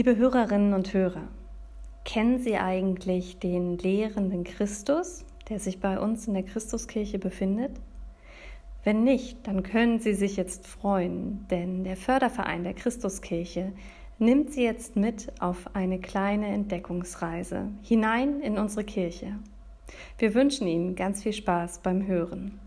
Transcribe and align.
Liebe 0.00 0.16
Hörerinnen 0.16 0.72
und 0.72 0.94
Hörer, 0.94 1.28
kennen 2.06 2.38
Sie 2.38 2.56
eigentlich 2.56 3.38
den 3.38 3.76
lehrenden 3.76 4.44
Christus, 4.44 5.26
der 5.50 5.60
sich 5.60 5.78
bei 5.78 6.00
uns 6.00 6.26
in 6.26 6.32
der 6.32 6.42
Christuskirche 6.42 7.18
befindet? 7.18 7.72
Wenn 8.82 9.04
nicht, 9.04 9.46
dann 9.46 9.62
können 9.62 9.98
Sie 9.98 10.14
sich 10.14 10.36
jetzt 10.36 10.66
freuen, 10.66 11.46
denn 11.50 11.84
der 11.84 11.98
Förderverein 11.98 12.64
der 12.64 12.72
Christuskirche 12.72 13.74
nimmt 14.18 14.54
Sie 14.54 14.62
jetzt 14.62 14.96
mit 14.96 15.38
auf 15.38 15.76
eine 15.76 16.00
kleine 16.00 16.46
Entdeckungsreise 16.46 17.68
hinein 17.82 18.40
in 18.40 18.56
unsere 18.56 18.84
Kirche. 18.84 19.38
Wir 20.16 20.32
wünschen 20.32 20.66
Ihnen 20.66 20.94
ganz 20.94 21.22
viel 21.22 21.34
Spaß 21.34 21.80
beim 21.80 22.06
Hören. 22.06 22.58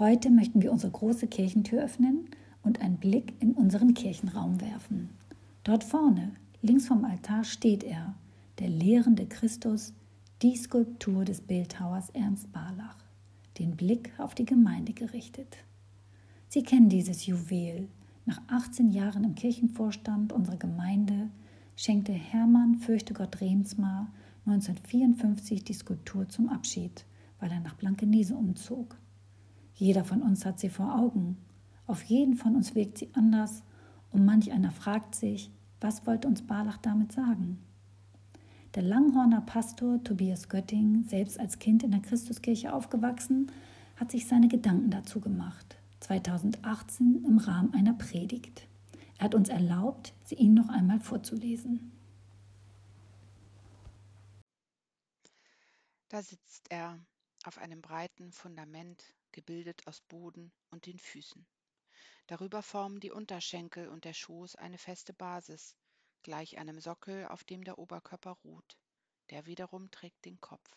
Heute 0.00 0.28
möchten 0.28 0.60
wir 0.60 0.72
unsere 0.72 0.90
große 0.90 1.28
Kirchentür 1.28 1.84
öffnen 1.84 2.30
und 2.64 2.80
einen 2.80 2.96
Blick 2.96 3.34
in 3.38 3.52
unseren 3.52 3.94
Kirchenraum 3.94 4.60
werfen. 4.60 5.10
Dort 5.66 5.82
vorne, 5.82 6.30
links 6.62 6.86
vom 6.86 7.04
Altar, 7.04 7.42
steht 7.42 7.82
er, 7.82 8.14
der 8.60 8.68
lehrende 8.68 9.26
Christus, 9.26 9.94
die 10.40 10.54
Skulptur 10.54 11.24
des 11.24 11.40
Bildhauers 11.40 12.10
Ernst 12.10 12.52
Barlach, 12.52 12.98
den 13.58 13.74
Blick 13.74 14.12
auf 14.18 14.36
die 14.36 14.44
Gemeinde 14.44 14.92
gerichtet. 14.92 15.56
Sie 16.46 16.62
kennen 16.62 16.88
dieses 16.88 17.26
Juwel. 17.26 17.88
Nach 18.26 18.40
18 18.46 18.92
Jahren 18.92 19.24
im 19.24 19.34
Kirchenvorstand 19.34 20.32
unserer 20.32 20.56
Gemeinde 20.56 21.30
schenkte 21.74 22.12
Hermann 22.12 22.76
Fürchtegott 22.76 23.40
Remsmar 23.40 24.12
1954 24.44 25.64
die 25.64 25.74
Skulptur 25.74 26.28
zum 26.28 26.48
Abschied, 26.48 27.04
weil 27.40 27.50
er 27.50 27.58
nach 27.58 27.74
Blankenese 27.74 28.36
umzog. 28.36 28.96
Jeder 29.74 30.04
von 30.04 30.22
uns 30.22 30.46
hat 30.46 30.60
sie 30.60 30.68
vor 30.68 30.96
Augen. 30.96 31.38
Auf 31.88 32.04
jeden 32.04 32.36
von 32.36 32.54
uns 32.54 32.76
wirkt 32.76 32.98
sie 32.98 33.08
anders 33.14 33.64
und 34.16 34.24
manch 34.24 34.50
einer 34.50 34.72
fragt 34.72 35.14
sich, 35.14 35.50
was 35.78 36.06
wollte 36.06 36.26
uns 36.26 36.46
Barlach 36.46 36.78
damit 36.78 37.12
sagen? 37.12 37.62
Der 38.74 38.82
Langhorner 38.82 39.42
Pastor 39.42 40.02
Tobias 40.02 40.48
Götting, 40.48 41.04
selbst 41.04 41.38
als 41.38 41.58
Kind 41.58 41.82
in 41.82 41.90
der 41.90 42.00
Christuskirche 42.00 42.72
aufgewachsen, 42.72 43.52
hat 43.96 44.10
sich 44.10 44.26
seine 44.26 44.48
Gedanken 44.48 44.90
dazu 44.90 45.20
gemacht. 45.20 45.76
2018 46.00 47.24
im 47.26 47.36
Rahmen 47.36 47.74
einer 47.74 47.92
Predigt. 47.92 48.66
Er 49.18 49.26
hat 49.26 49.34
uns 49.34 49.50
erlaubt, 49.50 50.14
sie 50.24 50.36
Ihnen 50.36 50.54
noch 50.54 50.70
einmal 50.70 51.00
vorzulesen. 51.00 51.92
Da 56.08 56.22
sitzt 56.22 56.70
er 56.70 56.98
auf 57.44 57.58
einem 57.58 57.82
breiten 57.82 58.32
Fundament, 58.32 59.12
gebildet 59.32 59.86
aus 59.86 60.00
Boden 60.00 60.52
und 60.70 60.86
den 60.86 60.98
Füßen. 60.98 61.44
Darüber 62.28 62.62
formen 62.62 62.98
die 62.98 63.12
Unterschenkel 63.12 63.88
und 63.88 64.04
der 64.04 64.14
Schoß 64.14 64.56
eine 64.56 64.78
feste 64.78 65.12
Basis, 65.12 65.76
gleich 66.22 66.58
einem 66.58 66.80
Sockel, 66.80 67.26
auf 67.26 67.44
dem 67.44 67.62
der 67.62 67.78
Oberkörper 67.78 68.32
ruht. 68.44 68.76
Der 69.30 69.46
wiederum 69.46 69.90
trägt 69.92 70.24
den 70.24 70.40
Kopf. 70.40 70.68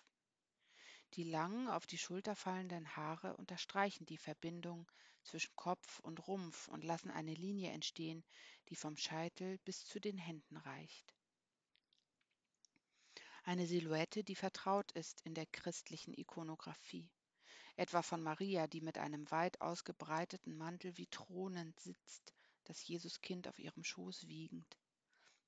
Die 1.15 1.23
langen, 1.23 1.67
auf 1.67 1.87
die 1.87 1.97
Schulter 1.97 2.35
fallenden 2.35 2.95
Haare 2.95 3.35
unterstreichen 3.37 4.05
die 4.05 4.17
Verbindung 4.17 4.87
zwischen 5.23 5.55
Kopf 5.55 5.99
und 6.01 6.27
Rumpf 6.27 6.67
und 6.67 6.83
lassen 6.83 7.09
eine 7.09 7.33
Linie 7.33 7.71
entstehen, 7.71 8.23
die 8.69 8.75
vom 8.75 8.95
Scheitel 8.95 9.57
bis 9.65 9.85
zu 9.85 9.99
den 9.99 10.19
Händen 10.19 10.57
reicht. 10.57 11.15
Eine 13.43 13.65
Silhouette, 13.65 14.23
die 14.23 14.35
vertraut 14.35 14.91
ist 14.91 15.21
in 15.21 15.33
der 15.33 15.47
christlichen 15.47 16.13
Ikonographie 16.13 17.09
etwa 17.79 18.01
von 18.01 18.21
Maria, 18.21 18.67
die 18.67 18.81
mit 18.81 18.97
einem 18.97 19.31
weit 19.31 19.61
ausgebreiteten 19.61 20.57
Mantel 20.57 20.97
wie 20.97 21.07
thronend 21.07 21.79
sitzt, 21.79 22.33
das 22.65 22.85
Jesuskind 22.85 23.47
auf 23.47 23.57
ihrem 23.57 23.85
Schoß 23.85 24.27
wiegend. 24.27 24.77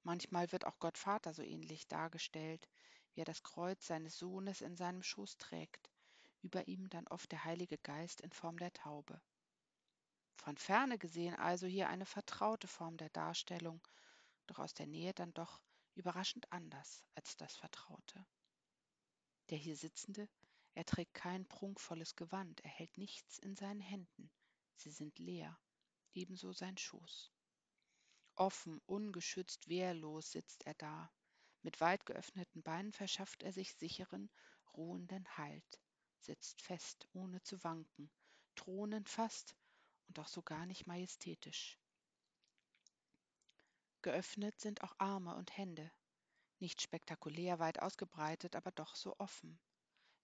Manchmal 0.04 0.50
wird 0.54 0.66
auch 0.66 0.80
Gott 0.80 0.98
Vater 0.98 1.34
so 1.34 1.44
ähnlich 1.44 1.90
dargestellt, 1.90 2.70
wie 3.14 3.20
er 3.20 3.26
das 3.26 3.44
Kreuz 3.44 3.86
seines 3.86 4.18
Sohnes 4.18 4.62
in 4.62 4.78
seinem 4.78 5.04
Schoß 5.04 5.40
trägt, 5.40 5.92
über 6.42 6.70
ihm 6.70 6.90
dann 6.90 7.06
oft 7.10 7.30
der 7.34 7.44
Heilige 7.44 7.78
Geist 7.78 8.22
in 8.22 8.32
Form 8.32 8.58
der 8.58 8.72
Taube. 8.72 9.22
Von 10.38 10.58
ferne 10.58 10.98
gesehen 10.98 11.36
also 11.36 11.68
hier 11.68 11.90
eine 11.90 12.06
vertraute 12.06 12.70
Form 12.70 12.96
der 12.96 13.10
Darstellung, 13.10 13.86
doch 14.48 14.60
aus 14.60 14.74
der 14.74 14.88
Nähe 14.88 15.14
dann 15.14 15.34
doch 15.34 15.62
überraschend 15.96 16.50
anders 16.54 17.04
als 17.14 17.36
das 17.36 17.58
Vertraute. 17.58 18.26
Der 19.50 19.58
hier 19.58 19.76
Sitzende 19.76 20.30
er 20.74 20.86
trägt 20.86 21.14
kein 21.14 21.46
prunkvolles 21.48 22.16
Gewand, 22.16 22.62
er 22.62 22.70
hält 22.70 22.98
nichts 22.98 23.40
in 23.40 23.56
seinen 23.56 23.82
Händen, 23.82 24.32
sie 24.76 24.92
sind 24.92 25.20
leer, 25.20 25.60
ebenso 26.14 26.54
sein 26.54 26.78
Schoß. 26.78 27.32
Offen, 28.36 28.80
ungeschützt, 28.86 29.68
wehrlos 29.68 30.32
sitzt 30.32 30.66
er 30.66 30.74
da. 30.76 31.12
Mit 31.62 31.82
weit 31.82 32.06
geöffneten 32.06 32.64
Beinen 32.64 32.94
verschafft 32.94 33.44
er 33.44 33.52
sich 33.54 33.76
sicheren, 33.76 34.32
ruhenden 34.74 35.28
Halt, 35.38 35.82
sitzt 36.20 36.62
fest, 36.62 37.08
ohne 37.14 37.42
zu 37.44 37.64
wanken, 37.64 38.10
thronend 38.56 39.10
fast 39.10 39.56
und 40.08 40.18
auch 40.20 40.28
so 40.28 40.42
gar 40.42 40.66
nicht 40.66 40.88
majestätisch. 40.88 41.78
Geöffnet 44.02 44.60
sind 44.60 44.82
auch 44.82 44.96
Arme 44.98 45.36
und 45.36 45.56
Hände, 45.58 45.92
nicht 46.60 46.82
spektakulär 46.82 47.60
weit 47.60 47.82
ausgebreitet, 47.82 48.56
aber 48.56 48.72
doch 48.72 48.96
so 48.96 49.16
offen 49.20 49.60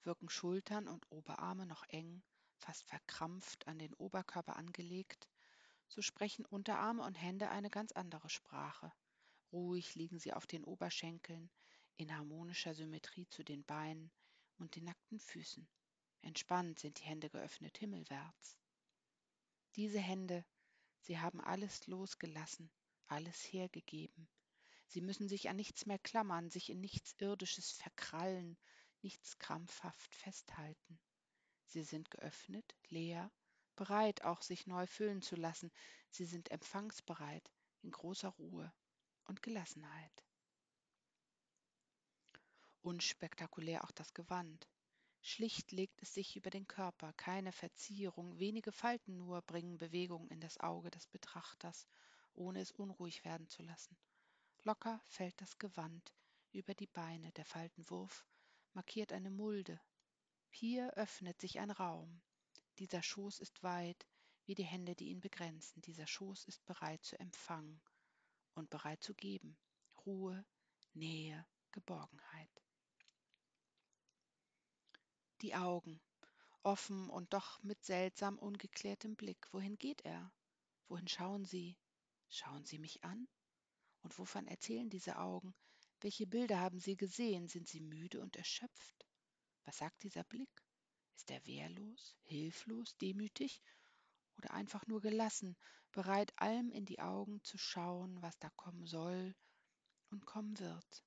wirken 0.08 0.30
Schultern 0.30 0.88
und 0.88 1.06
Oberarme 1.12 1.68
noch 1.68 1.84
eng, 1.90 2.24
fast 2.56 2.88
verkrampft 2.88 3.68
an 3.68 3.78
den 3.78 3.94
Oberkörper 3.94 4.56
angelegt, 4.56 5.28
so 5.88 6.02
sprechen 6.02 6.46
Unterarme 6.46 7.04
und 7.04 7.16
Hände 7.16 7.50
eine 7.50 7.70
ganz 7.70 7.92
andere 7.92 8.30
Sprache. 8.30 8.92
Ruhig 9.52 9.96
liegen 9.96 10.18
sie 10.18 10.34
auf 10.34 10.48
den 10.48 10.64
Oberschenkeln, 10.64 11.52
in 11.98 12.16
harmonischer 12.16 12.74
Symmetrie 12.74 13.28
zu 13.28 13.44
den 13.44 13.64
Beinen 13.66 14.12
und 14.58 14.76
den 14.76 14.86
nackten 14.86 15.20
Füßen. 15.20 15.68
Entspannt 16.22 16.80
sind 16.80 17.00
die 17.00 17.04
Hände 17.04 17.30
geöffnet 17.30 17.78
himmelwärts. 17.78 18.58
Diese 19.76 20.00
Hände, 20.00 20.46
sie 21.02 21.20
haben 21.20 21.42
alles 21.42 21.86
losgelassen, 21.86 22.72
alles 23.08 23.42
hergegeben. 23.52 24.28
Sie 24.88 25.02
müssen 25.02 25.28
sich 25.28 25.50
an 25.50 25.58
nichts 25.58 25.86
mehr 25.86 26.00
klammern, 26.00 26.50
sich 26.50 26.70
in 26.70 26.80
nichts 26.80 27.14
Irdisches 27.20 27.72
verkrallen, 27.72 28.58
nichts 29.08 29.40
krampfhaft 29.40 30.14
festhalten. 30.14 31.00
Sie 31.64 31.84
sind 31.84 32.12
geöffnet, 32.12 32.76
leer, 32.90 33.32
bereit 33.78 34.26
auch 34.26 34.42
sich 34.42 34.68
neu 34.68 34.86
füllen 34.86 35.22
zu 35.22 35.38
lassen. 35.38 35.72
Sie 36.10 36.26
sind 36.26 36.52
empfangsbereit, 36.52 37.50
in 37.84 37.92
großer 37.92 38.28
Ruhe 38.28 38.74
und 39.24 39.42
Gelassenheit. 39.42 40.26
Unspektakulär 42.82 43.86
auch 43.86 43.92
das 43.92 44.14
Gewand. 44.14 44.68
Schlicht 45.22 45.72
legt 45.72 46.02
es 46.02 46.14
sich 46.14 46.36
über 46.36 46.50
den 46.50 46.68
Körper, 46.68 47.14
keine 47.14 47.54
Verzierung, 47.54 48.38
wenige 48.40 48.74
Falten 48.74 49.16
nur 49.16 49.42
bringen 49.42 49.78
Bewegung 49.78 50.28
in 50.28 50.42
das 50.42 50.60
Auge 50.60 50.92
des 50.92 51.08
Betrachters, 51.08 51.88
ohne 52.34 52.60
es 52.60 52.72
unruhig 52.72 53.24
werden 53.24 53.48
zu 53.48 53.64
lassen. 53.64 53.96
Locker 54.64 55.00
fällt 55.06 55.40
das 55.40 55.58
Gewand 55.60 56.14
über 56.52 56.74
die 56.74 56.88
Beine, 56.88 57.32
der 57.32 57.46
Faltenwurf 57.46 58.26
markiert 58.78 59.12
eine 59.12 59.32
Mulde. 59.32 59.82
Hier 60.52 60.94
öffnet 60.94 61.42
sich 61.42 61.60
ein 61.60 61.72
Raum. 61.72 62.22
Dieser 62.78 63.02
Schoß 63.02 63.40
ist 63.40 63.64
weit, 63.64 64.06
wie 64.46 64.54
die 64.54 64.66
Hände, 64.66 64.94
die 64.94 65.10
ihn 65.10 65.20
begrenzen. 65.20 65.82
Dieser 65.82 66.06
Schoß 66.06 66.46
ist 66.46 66.64
bereit 66.68 67.04
zu 67.04 67.20
empfangen 67.20 67.82
und 68.54 68.70
bereit 68.70 69.02
zu 69.02 69.16
geben. 69.16 69.58
Ruhe, 70.06 70.46
Nähe, 70.94 71.44
Geborgenheit. 71.72 72.52
Die 75.42 75.56
Augen, 75.56 76.00
offen 76.62 77.10
und 77.10 77.34
doch 77.34 77.64
mit 77.64 77.84
seltsam 77.84 78.38
ungeklärtem 78.38 79.16
Blick. 79.16 79.52
Wohin 79.54 79.80
geht 79.80 80.02
er? 80.06 80.32
Wohin 80.88 81.08
schauen 81.08 81.46
sie? 81.46 81.80
Schauen 82.30 82.64
sie 82.64 82.78
mich 82.78 83.04
an? 83.04 83.28
Und 84.04 84.20
wovon 84.20 84.46
erzählen 84.46 84.92
diese 84.92 85.18
Augen? 85.18 85.56
Welche 86.02 86.28
Bilder 86.28 86.60
haben 86.60 86.80
Sie 86.80 86.96
gesehen? 86.96 87.48
Sind 87.48 87.68
Sie 87.68 87.82
müde 87.82 88.22
und 88.22 88.36
erschöpft? 88.36 89.08
Was 89.66 89.78
sagt 89.78 90.04
dieser 90.04 90.24
Blick? 90.24 90.64
Ist 91.16 91.32
er 91.32 91.44
wehrlos, 91.48 92.16
hilflos, 92.22 92.96
demütig 92.98 93.64
oder 94.38 94.52
einfach 94.52 94.86
nur 94.86 95.02
gelassen, 95.02 95.58
bereit, 95.92 96.32
allem 96.36 96.70
in 96.70 96.86
die 96.86 97.00
Augen 97.00 97.44
zu 97.44 97.58
schauen, 97.58 98.22
was 98.22 98.38
da 98.38 98.52
kommen 98.52 98.86
soll 98.86 99.36
und 100.12 100.26
kommen 100.28 100.60
wird? 100.60 101.04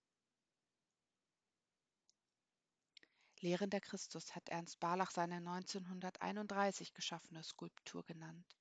Lehrender 3.38 3.80
Christus 3.80 4.34
hat 4.34 4.48
Ernst 4.48 4.80
Barlach 4.80 5.12
seine 5.12 5.36
1931 5.36 6.92
geschaffene 6.92 7.44
Skulptur 7.44 8.04
genannt. 8.04 8.56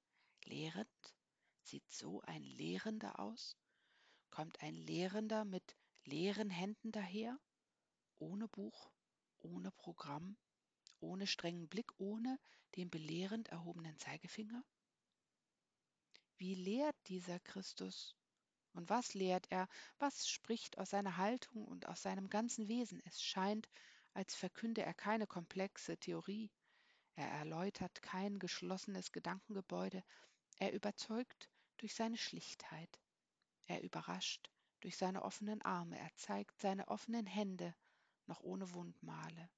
Lehrend? 0.46 1.16
Sieht 1.64 1.92
so 1.92 2.22
ein 2.22 2.44
Lehrender 2.44 3.20
aus? 3.20 3.58
Kommt 4.30 4.62
ein 4.62 4.76
Lehrender 4.76 5.44
mit 5.44 5.76
leeren 6.06 6.50
Händen 6.50 6.92
daher, 6.92 7.40
ohne 8.19 8.48
Buch, 8.48 8.92
ohne 9.40 9.72
Programm, 9.72 10.38
ohne 11.00 11.28
strengen 11.28 11.68
Blick, 11.69 11.92
ohne 12.00 12.40
den 12.75 12.90
belehrend 12.90 13.50
erhobenen 13.50 13.98
Zeigefinger? 14.00 14.63
Wie 16.38 16.56
lehrt 16.56 16.96
dieser 17.07 17.40
Christus 17.40 18.16
Und 18.74 18.90
was 18.90 19.13
lehrt 19.16 19.48
er? 19.51 19.68
Was 20.00 20.30
spricht 20.30 20.78
aus 20.80 20.92
seiner 20.92 21.18
Haltung 21.18 21.66
und 21.66 21.88
aus 21.88 22.02
seinem 22.04 22.30
ganzen 22.30 22.68
Wesen? 22.69 23.02
Es 23.06 23.22
scheint, 23.22 23.69
als 24.13 24.36
verkünde 24.36 24.84
er 24.84 24.94
keine 24.95 25.28
komplexe 25.28 25.98
Theorie. 25.98 26.52
Er 27.16 27.30
erläutert 27.30 28.02
kein 28.02 28.40
geschlossenes 28.40 29.12
Gedankengebäude. 29.12 30.04
Er 30.57 30.74
überzeugt 30.74 31.50
durch 31.78 31.95
seine 31.95 32.18
Schlichtheit. 32.18 33.00
Er 33.68 33.84
überrascht 33.84 34.50
durch 34.80 34.98
seine 34.98 35.24
offenen 35.24 35.62
Arme. 35.62 35.98
Er 35.98 36.14
zeigt 36.16 36.60
seine 36.60 36.88
offenen 36.88 37.26
Hände, 37.26 37.76
noch 38.26 38.42
ohne 38.42 38.74
Wundmale. 38.74 39.50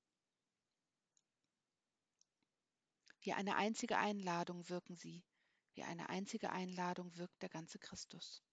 Wie 3.22 3.34
eine 3.34 3.56
einzige 3.56 3.98
Einladung 3.98 4.68
wirken 4.70 4.96
sie, 4.96 5.24
wie 5.74 5.84
eine 5.84 6.10
einzige 6.10 6.50
Einladung 6.50 7.16
wirkt 7.18 7.42
der 7.42 7.50
ganze 7.50 7.78
Christus. 7.78 8.44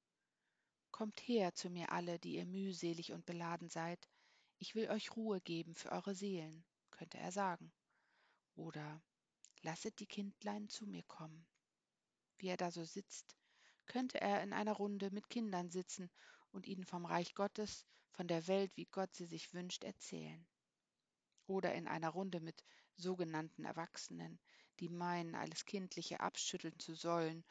Kommt 0.90 1.20
her 1.20 1.54
zu 1.54 1.70
mir 1.70 1.92
alle, 1.92 2.18
die 2.18 2.34
ihr 2.34 2.46
mühselig 2.46 3.12
und 3.12 3.24
beladen 3.24 3.70
seid, 3.70 4.08
ich 4.58 4.74
will 4.74 4.90
euch 4.90 5.14
Ruhe 5.16 5.40
geben 5.40 5.74
für 5.74 5.92
eure 5.92 6.14
Seelen, 6.14 6.64
könnte 6.90 7.18
er 7.18 7.32
sagen. 7.32 7.72
Oder 8.56 9.00
lasset 9.62 9.98
die 10.00 10.06
Kindlein 10.06 10.68
zu 10.68 10.86
mir 10.86 11.04
kommen. 11.04 11.46
Wie 12.36 12.48
er 12.48 12.56
da 12.56 12.70
so 12.70 12.84
sitzt, 12.84 13.36
könnte 13.86 14.20
er 14.20 14.42
in 14.42 14.52
einer 14.52 14.72
Runde 14.72 15.10
mit 15.10 15.30
Kindern 15.30 15.70
sitzen 15.70 16.10
und 16.52 16.66
ihnen 16.66 16.84
vom 16.84 17.04
Reich 17.04 17.34
Gottes, 17.34 17.86
von 18.10 18.26
der 18.26 18.46
Welt, 18.48 18.76
wie 18.76 18.86
Gott 18.86 19.14
sie 19.14 19.26
sich 19.26 19.52
wünscht, 19.54 19.84
erzählen. 19.84 20.46
Oder 21.46 21.74
in 21.74 21.86
einer 21.86 22.10
Runde 22.10 22.40
mit 22.40 22.64
sogenannten 22.96 23.64
Erwachsenen, 23.64 24.40
die 24.80 24.88
meinen, 24.88 25.34
alles 25.34 25.64
Kindliche 25.64 26.20
abschütteln 26.20 26.78
zu 26.78 26.94
sollen, 26.94 27.44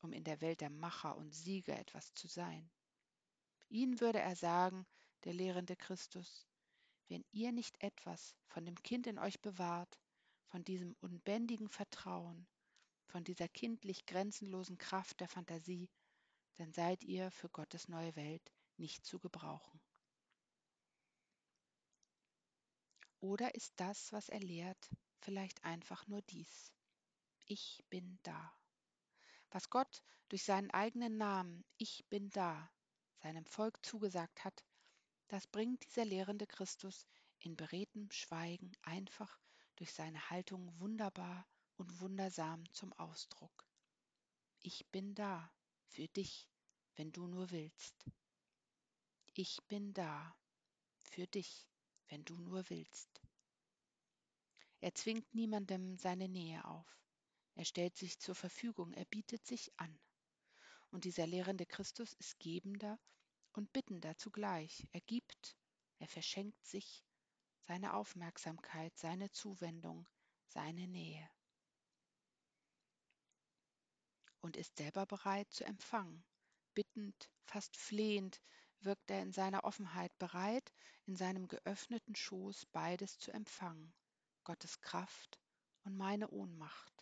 um 0.00 0.12
in 0.12 0.24
der 0.24 0.40
Welt 0.40 0.60
der 0.60 0.70
Macher 0.70 1.16
und 1.16 1.34
Sieger 1.34 1.78
etwas 1.78 2.12
zu 2.14 2.26
sein. 2.26 2.70
Ihnen 3.68 4.00
würde 4.00 4.20
er 4.20 4.36
sagen, 4.36 4.86
der 5.24 5.32
lehrende 5.32 5.76
Christus, 5.76 6.46
wenn 7.08 7.24
ihr 7.32 7.52
nicht 7.52 7.82
etwas 7.82 8.36
von 8.46 8.64
dem 8.64 8.82
Kind 8.82 9.06
in 9.06 9.18
euch 9.18 9.40
bewahrt, 9.40 9.98
von 10.46 10.64
diesem 10.64 10.94
unbändigen 11.00 11.68
Vertrauen, 11.68 12.46
von 13.06 13.24
dieser 13.24 13.48
kindlich 13.48 14.06
grenzenlosen 14.06 14.78
Kraft 14.78 15.20
der 15.20 15.28
Fantasie, 15.28 15.88
dann 16.56 16.72
seid 16.72 17.04
ihr 17.04 17.30
für 17.30 17.48
Gottes 17.48 17.88
neue 17.88 18.14
Welt 18.16 18.52
nicht 18.76 19.04
zu 19.04 19.18
gebrauchen. 19.18 19.80
Oder 23.20 23.54
ist 23.54 23.72
das, 23.76 24.12
was 24.12 24.28
er 24.28 24.40
lehrt, 24.40 24.90
vielleicht 25.20 25.64
einfach 25.64 26.06
nur 26.06 26.22
dies? 26.22 26.72
Ich 27.46 27.82
bin 27.90 28.18
da. 28.22 28.54
Was 29.50 29.70
Gott 29.70 30.02
durch 30.28 30.44
seinen 30.44 30.70
eigenen 30.70 31.16
Namen 31.16 31.64
Ich 31.78 32.04
bin 32.08 32.30
da 32.30 32.70
seinem 33.24 33.46
Volk 33.46 33.84
zugesagt 33.86 34.44
hat, 34.44 34.66
das 35.28 35.46
bringt 35.46 35.82
dieser 35.86 36.04
lehrende 36.04 36.46
Christus 36.46 37.06
in 37.38 37.56
beredtem 37.56 38.10
Schweigen 38.10 38.70
einfach 38.82 39.38
durch 39.76 39.94
seine 39.94 40.28
Haltung 40.28 40.78
wunderbar 40.78 41.46
und 41.76 42.00
wundersam 42.00 42.70
zum 42.74 42.92
Ausdruck. 42.92 43.66
Ich 44.60 44.86
bin 44.90 45.14
da 45.14 45.50
für 45.94 46.08
dich, 46.08 46.48
wenn 46.96 47.12
du 47.12 47.28
nur 47.28 47.52
willst. 47.52 47.94
Ich 49.34 49.60
bin 49.68 49.94
da 49.94 50.36
für 50.98 51.28
dich, 51.28 51.68
wenn 52.08 52.24
du 52.24 52.36
nur 52.36 52.68
willst. 52.68 53.22
Er 54.80 54.92
zwingt 54.96 55.32
niemandem 55.34 55.96
seine 55.96 56.28
Nähe 56.28 56.64
auf. 56.64 56.98
Er 57.54 57.64
stellt 57.64 57.96
sich 57.96 58.18
zur 58.18 58.34
Verfügung, 58.34 58.92
er 58.92 59.04
bietet 59.04 59.46
sich 59.46 59.70
an. 59.78 59.96
Und 60.90 61.04
dieser 61.04 61.28
lehrende 61.28 61.64
Christus 61.64 62.12
ist 62.14 62.40
gebender 62.40 62.98
und 63.52 63.72
bittender 63.72 64.16
zugleich. 64.16 64.88
Er 64.90 65.00
gibt, 65.00 65.56
er 66.00 66.08
verschenkt 66.08 66.66
sich 66.66 67.04
seine 67.68 67.94
Aufmerksamkeit, 67.94 68.98
seine 68.98 69.30
Zuwendung, 69.30 70.08
seine 70.48 70.88
Nähe. 70.88 71.30
Und 74.44 74.58
ist 74.58 74.76
selber 74.76 75.06
bereit 75.06 75.50
zu 75.54 75.64
empfangen. 75.64 76.22
Bittend, 76.74 77.30
fast 77.46 77.78
flehend 77.78 78.42
wirkt 78.80 79.10
er 79.10 79.22
in 79.22 79.32
seiner 79.32 79.64
Offenheit 79.64 80.18
bereit, 80.18 80.70
in 81.06 81.16
seinem 81.16 81.48
geöffneten 81.48 82.14
Schoß 82.14 82.66
beides 82.66 83.16
zu 83.16 83.32
empfangen, 83.32 83.94
Gottes 84.44 84.82
Kraft 84.82 85.40
und 85.84 85.96
meine 85.96 86.28
Ohnmacht. 86.28 86.92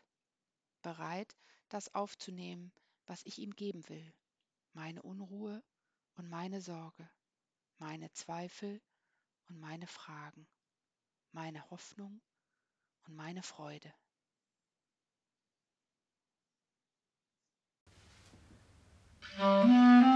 Bereit, 0.83 1.37
das 1.69 1.93
aufzunehmen, 1.97 2.73
was 3.07 3.25
ich 3.25 3.39
ihm 3.39 3.51
geben 3.51 3.89
will, 3.89 4.15
meine 4.73 5.03
Unruhe 5.03 5.65
und 6.15 6.29
meine 6.29 6.61
Sorge, 6.61 7.11
meine 7.79 8.13
Zweifel 8.13 8.81
und 9.49 9.59
meine 9.59 9.89
Fragen, 9.89 10.47
meine 11.33 11.69
Hoffnung 11.71 12.23
und 13.03 13.17
meine 13.17 13.43
Freude. 13.43 13.93
Die 19.39 20.12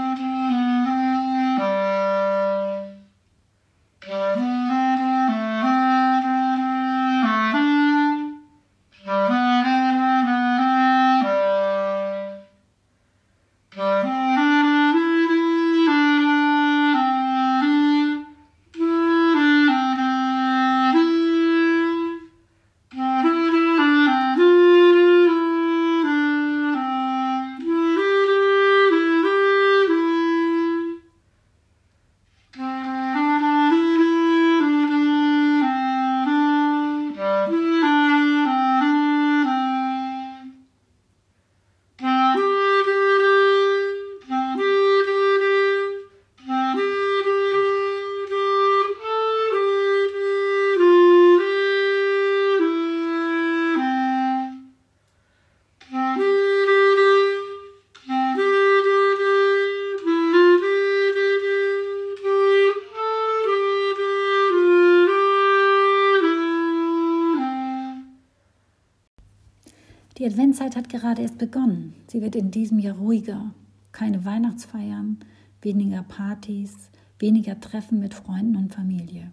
Adventszeit 70.27 70.75
hat 70.75 70.89
gerade 70.89 71.21
erst 71.21 71.37
begonnen. 71.37 71.95
Sie 72.07 72.21
wird 72.21 72.35
in 72.35 72.51
diesem 72.51 72.79
Jahr 72.79 72.97
ruhiger. 72.97 73.53
Keine 73.91 74.25
Weihnachtsfeiern, 74.25 75.19
weniger 75.61 76.03
Partys, 76.03 76.89
weniger 77.19 77.59
Treffen 77.59 77.99
mit 77.99 78.13
Freunden 78.13 78.55
und 78.57 78.73
Familie. 78.73 79.31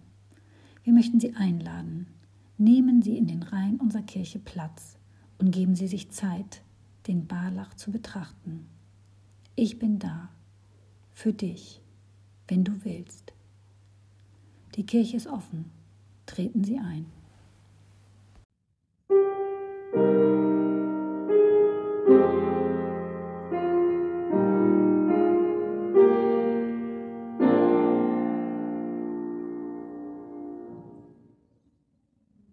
Wir 0.83 0.93
möchten 0.93 1.19
Sie 1.19 1.35
einladen. 1.35 2.07
Nehmen 2.57 3.01
Sie 3.01 3.17
in 3.17 3.27
den 3.27 3.43
Reihen 3.43 3.79
unserer 3.79 4.03
Kirche 4.03 4.39
Platz 4.39 4.97
und 5.37 5.51
geben 5.51 5.75
Sie 5.75 5.87
sich 5.87 6.11
Zeit, 6.11 6.61
den 7.07 7.27
Barlach 7.27 7.73
zu 7.73 7.91
betrachten. 7.91 8.65
Ich 9.55 9.79
bin 9.79 9.99
da, 9.99 10.29
für 11.13 11.33
dich, 11.33 11.81
wenn 12.47 12.63
du 12.63 12.83
willst. 12.83 13.33
Die 14.75 14.85
Kirche 14.85 15.17
ist 15.17 15.27
offen. 15.27 15.65
Treten 16.25 16.63
Sie 16.63 16.79
ein. 16.79 17.05